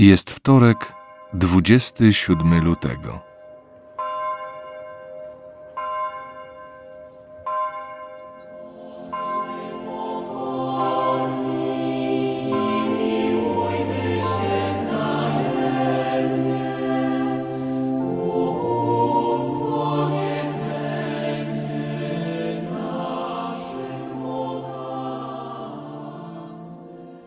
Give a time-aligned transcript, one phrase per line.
[0.00, 0.92] Jest wtorek,
[1.32, 3.29] 27 lutego.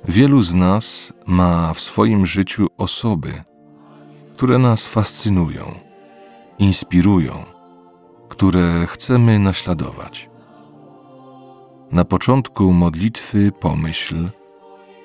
[0.07, 3.43] Wielu z nas ma w swoim życiu osoby,
[4.33, 5.71] które nas fascynują,
[6.59, 7.43] inspirują,
[8.29, 10.29] które chcemy naśladować.
[11.91, 14.29] Na początku modlitwy pomyśl,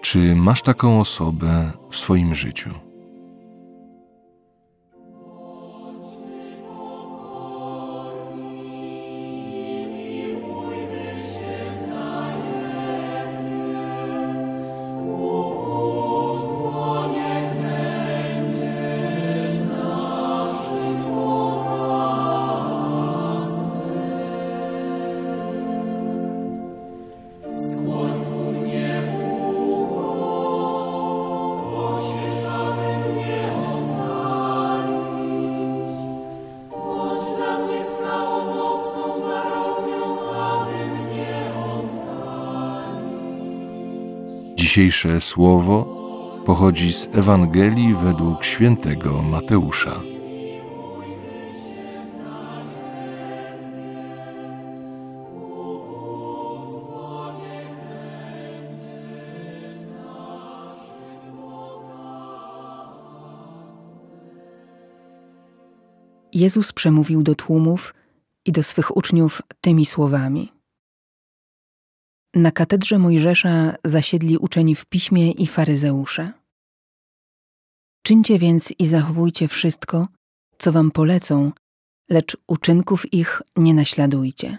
[0.00, 2.87] czy masz taką osobę w swoim życiu.
[44.78, 45.84] Dzisiejsze słowo
[46.46, 50.00] pochodzi z Ewangelii według świętego Mateusza.
[66.32, 67.94] Jezus przemówił do tłumów
[68.44, 70.57] i do swych uczniów tymi słowami.
[72.34, 76.32] Na katedrze Mojżesza zasiedli uczeni w piśmie i faryzeusze.
[78.02, 80.06] Czyńcie więc i zachowujcie wszystko,
[80.58, 81.52] co wam polecą,
[82.10, 84.58] lecz uczynków ich nie naśladujcie.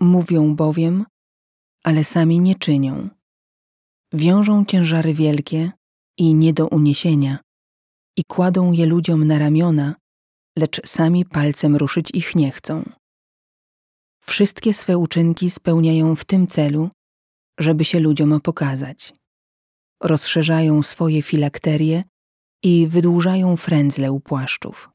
[0.00, 1.04] Mówią bowiem,
[1.84, 3.08] ale sami nie czynią.
[4.12, 5.72] Wiążą ciężary wielkie
[6.18, 7.38] i nie do uniesienia
[8.16, 9.94] i kładą je ludziom na ramiona,
[10.58, 12.90] lecz sami palcem ruszyć ich nie chcą.
[14.26, 16.90] Wszystkie swe uczynki spełniają w tym celu,
[17.58, 19.14] żeby się ludziom pokazać.
[20.02, 22.04] Rozszerzają swoje filakterie
[22.62, 24.90] i wydłużają frędzle u płaszczów.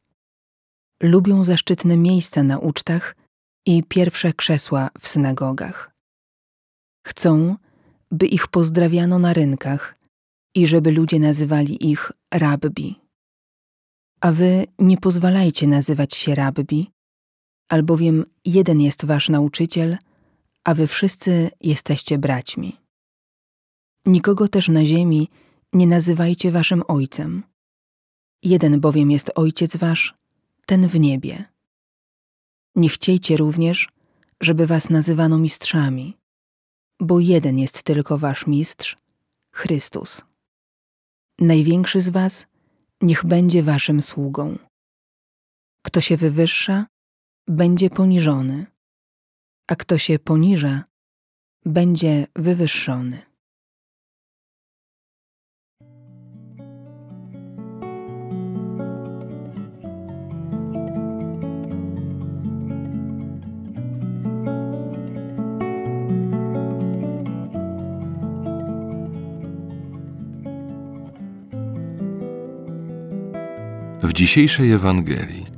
[1.03, 3.15] Lubią zaszczytne miejsca na ucztach
[3.65, 5.91] i pierwsze krzesła w synagogach.
[7.07, 7.55] Chcą,
[8.11, 9.95] by ich pozdrawiano na rynkach
[10.55, 12.95] i żeby ludzie nazywali ich rabbi.
[14.21, 16.91] A wy nie pozwalajcie nazywać się rabbi,
[17.69, 19.97] albowiem jeden jest wasz nauczyciel,
[20.63, 22.77] a wy wszyscy jesteście braćmi.
[24.05, 25.29] Nikogo też na ziemi
[25.73, 27.43] nie nazywajcie waszym ojcem.
[28.43, 30.13] Jeden bowiem jest ojciec wasz,
[30.65, 31.45] ten w niebie.
[32.75, 33.89] Nie chciejcie również,
[34.41, 36.17] żeby was nazywano mistrzami,
[36.99, 38.97] bo jeden jest tylko wasz mistrz,
[39.51, 40.21] Chrystus.
[41.39, 42.47] Największy z was
[43.01, 44.57] niech będzie waszym sługą.
[45.85, 46.85] Kto się wywyższa,
[47.49, 48.65] będzie poniżony,
[49.67, 50.83] a kto się poniża,
[51.65, 53.21] będzie wywyższony.
[74.03, 75.48] W dzisiejszej Ewangelii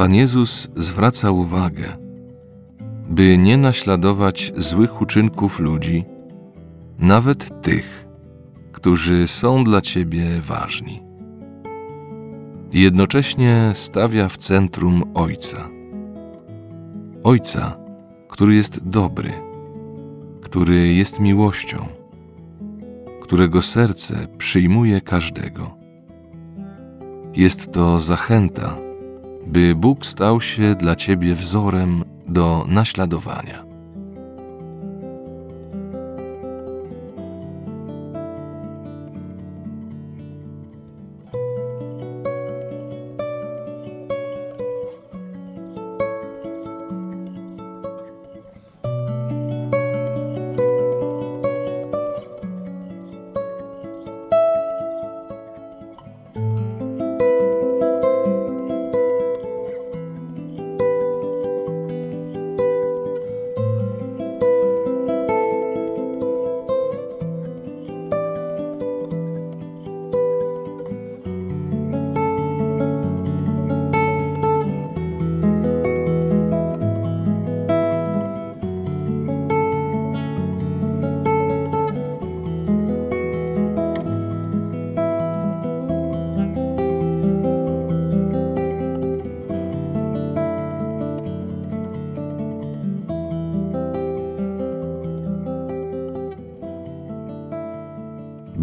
[0.00, 1.96] Pan Jezus zwraca uwagę,
[3.08, 6.04] by nie naśladować złych uczynków ludzi,
[6.98, 8.08] nawet tych,
[8.72, 11.02] którzy są dla Ciebie ważni.
[12.72, 15.68] Jednocześnie stawia w centrum Ojca.
[17.24, 17.76] Ojca,
[18.28, 19.32] który jest dobry,
[20.42, 21.86] który jest miłością,
[23.22, 25.70] którego serce przyjmuje każdego.
[27.34, 28.89] Jest to zachęta
[29.46, 33.64] by Bóg stał się dla Ciebie wzorem do naśladowania.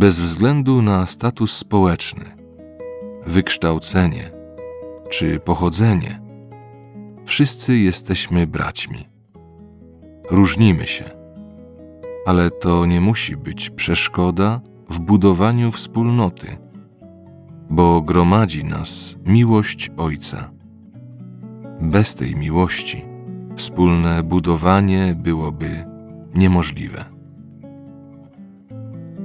[0.08, 2.26] Bez względu na status społeczny,
[3.26, 4.32] wykształcenie
[5.10, 6.22] czy pochodzenie,
[7.26, 9.08] wszyscy jesteśmy braćmi.
[10.32, 11.04] Różnimy się,
[12.26, 16.58] ale to nie musi być przeszkoda w budowaniu wspólnoty,
[17.70, 20.52] bo gromadzi nas miłość Ojca.
[21.82, 23.06] Bez tej miłości
[23.56, 25.86] wspólne budowanie byłoby
[26.36, 27.17] niemożliwe.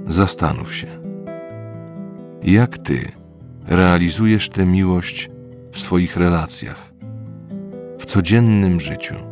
[0.06, 0.86] Zastanów się,
[2.42, 3.12] jak Ty
[3.66, 5.30] realizujesz tę miłość
[5.72, 6.92] w swoich relacjach,
[7.98, 9.31] w codziennym życiu.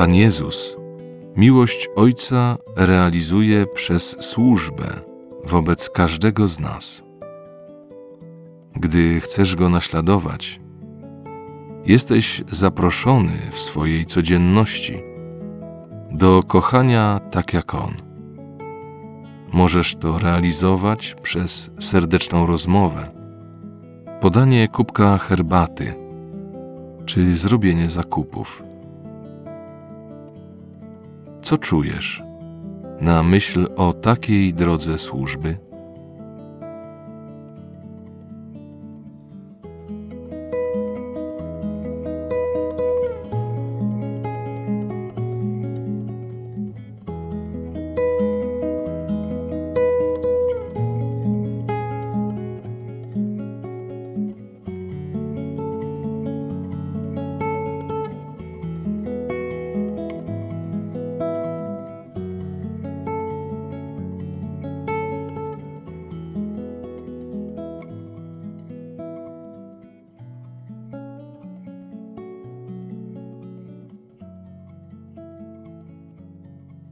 [0.00, 0.76] Pan Jezus
[1.36, 4.86] miłość Ojca realizuje przez służbę
[5.44, 7.04] wobec każdego z nas.
[8.76, 10.60] Gdy chcesz Go naśladować,
[11.86, 15.02] jesteś zaproszony w swojej codzienności
[16.10, 17.94] do kochania tak jak On.
[19.52, 23.10] Możesz to realizować przez serdeczną rozmowę,
[24.20, 25.94] podanie kubka herbaty
[27.06, 28.69] czy zrobienie zakupów.
[31.50, 32.22] Co czujesz
[33.00, 35.58] na myśl o takiej drodze służby?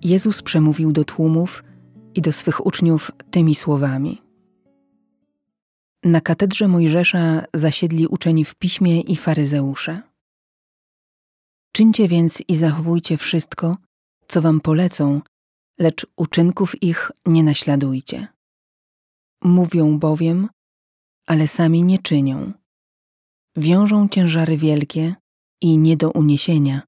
[0.09, 1.65] Jezus przemówił do tłumów
[2.15, 4.23] i do swych uczniów tymi słowami.
[6.05, 10.03] Na katedrze Mojżesza zasiedli uczeni w piśmie i faryzeusze.
[11.73, 13.77] Czyńcie więc i zachowujcie wszystko,
[14.29, 15.21] co wam polecą,
[15.79, 18.29] lecz uczynków ich nie naśladujcie.
[19.45, 20.49] Mówią bowiem,
[21.27, 22.53] ale sami nie czynią.
[23.57, 25.15] Wiążą ciężary wielkie
[25.63, 26.83] i nie do uniesienia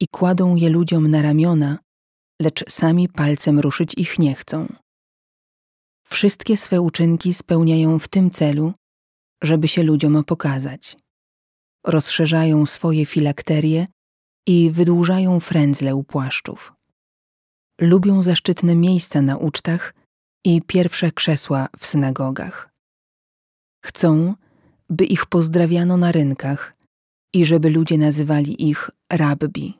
[0.00, 1.78] i kładą je ludziom na ramiona,
[2.42, 4.66] lecz sami palcem ruszyć ich nie chcą.
[6.08, 8.72] Wszystkie swe uczynki spełniają w tym celu,
[9.42, 10.96] żeby się ludziom pokazać.
[11.86, 13.86] Rozszerzają swoje filakterie
[14.46, 16.72] i wydłużają frędzle u płaszczów.
[17.80, 19.94] Lubią zaszczytne miejsca na ucztach
[20.44, 22.68] i pierwsze krzesła w synagogach.
[23.84, 24.34] Chcą,
[24.90, 26.74] by ich pozdrawiano na rynkach
[27.34, 29.78] i żeby ludzie nazywali ich rabbi.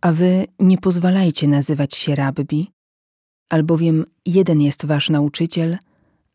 [0.00, 2.70] A wy nie pozwalajcie nazywać się rabbi,
[3.48, 5.78] albowiem jeden jest wasz nauczyciel,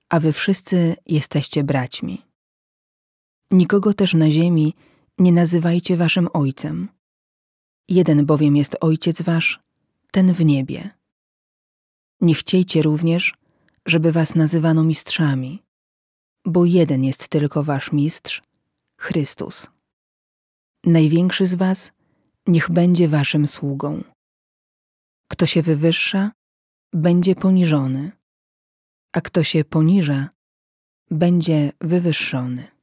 [0.10, 2.22] a wy wszyscy jesteście braćmi.
[3.52, 4.74] Nikogo też na ziemi
[5.18, 6.90] nie nazywajcie waszym ojcem.
[7.90, 9.60] Jeden bowiem jest ojciec wasz,
[10.12, 10.90] ten w niebie.
[12.22, 13.34] Nie chciejcie również,
[13.86, 15.64] żeby was nazywano mistrzami,
[16.46, 18.42] bo jeden jest tylko wasz mistrz,
[18.98, 19.68] Chrystus.
[20.84, 21.92] Największy z was
[22.48, 24.04] niech będzie waszym sługą.
[25.32, 26.32] Kto się wywyższa,
[26.94, 28.12] będzie poniżony,
[29.14, 30.30] a kto się poniża,
[31.12, 32.75] będzie wywyższony.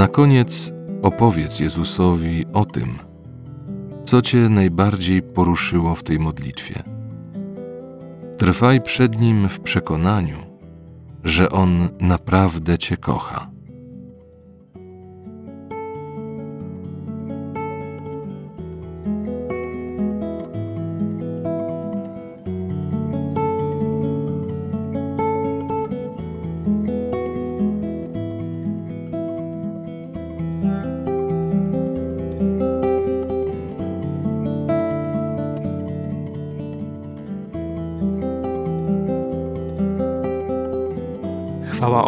[0.00, 2.98] Na koniec opowiedz Jezusowi o tym,
[4.04, 6.82] co Cię najbardziej poruszyło w tej modlitwie.
[8.38, 10.38] Trwaj przed Nim w przekonaniu,
[11.24, 13.50] że On naprawdę Cię kocha.